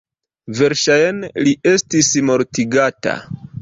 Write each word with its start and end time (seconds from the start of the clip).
Verŝajne 0.59 1.31
li 1.45 1.55
estis 1.75 2.13
mortigata. 2.33 3.19